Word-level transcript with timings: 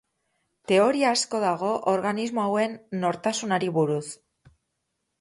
Teoria 0.71 1.11
asko 1.17 1.41
dago 1.43 1.69
organismo 1.93 2.47
hauen 2.47 2.77
nortasunari 3.07 3.73
buruz. 3.81 4.05